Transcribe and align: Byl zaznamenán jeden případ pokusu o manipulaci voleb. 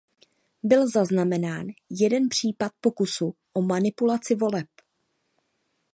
Byl 0.63 0.89
zaznamenán 0.89 1.67
jeden 1.89 2.29
případ 2.29 2.71
pokusu 2.81 3.35
o 3.53 3.61
manipulaci 3.61 4.35
voleb. 4.35 4.67